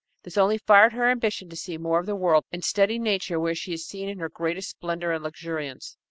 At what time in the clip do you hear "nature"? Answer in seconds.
2.97-3.39